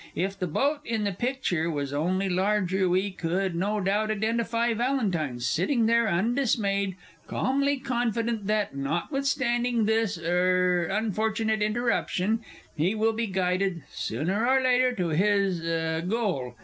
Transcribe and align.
If 0.15 0.39
the 0.39 0.47
boat 0.47 0.79
in 0.83 1.03
the 1.03 1.11
picture 1.13 1.69
was 1.69 1.93
only 1.93 2.27
larger, 2.27 2.89
we 2.89 3.11
could 3.11 3.53
no 3.53 3.79
doubt 3.79 4.09
identify 4.09 4.73
Valentine, 4.73 5.39
sitting 5.41 5.85
there 5.85 6.07
undismayed, 6.07 6.95
calmly 7.27 7.77
confident 7.77 8.47
that, 8.47 8.75
notwithstanding 8.75 9.85
this 9.85 10.17
er 10.17 10.85
unfortunate 10.91 11.61
interruption, 11.61 12.39
he 12.75 12.95
will 12.95 13.13
be 13.13 13.27
guided, 13.27 13.83
sooner 13.91 14.47
or 14.47 14.59
later, 14.59 14.91
to 14.93 15.09
his 15.09 15.63
er 15.63 16.01
goal. 16.01 16.55